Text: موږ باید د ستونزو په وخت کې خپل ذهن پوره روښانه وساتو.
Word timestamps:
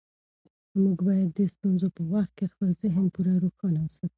موږ 0.81 0.97
باید 1.07 1.29
د 1.37 1.39
ستونزو 1.55 1.87
په 1.97 2.01
وخت 2.13 2.31
کې 2.37 2.45
خپل 2.53 2.69
ذهن 2.81 3.05
پوره 3.13 3.33
روښانه 3.43 3.79
وساتو. 3.83 4.09